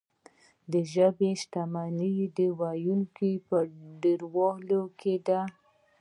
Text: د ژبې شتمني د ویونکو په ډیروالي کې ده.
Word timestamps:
د 0.71 0.73
ژبې 0.93 1.31
شتمني 1.41 2.15
د 2.37 2.39
ویونکو 2.59 3.29
په 3.47 3.57
ډیروالي 4.01 4.81
کې 4.99 5.15
ده. 5.27 5.39